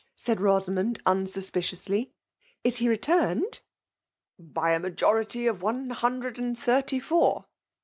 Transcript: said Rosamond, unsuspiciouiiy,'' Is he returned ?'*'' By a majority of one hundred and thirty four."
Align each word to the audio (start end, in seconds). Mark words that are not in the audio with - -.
said 0.15 0.41
Rosamond, 0.41 0.99
unsuspiciouiiy,'' 1.05 2.09
Is 2.63 2.77
he 2.77 2.89
returned 2.89 3.59
?'*'' 2.89 3.59
By 4.39 4.71
a 4.71 4.79
majority 4.79 5.45
of 5.45 5.61
one 5.61 5.91
hundred 5.91 6.39
and 6.39 6.57
thirty 6.57 6.99
four." 6.99 7.45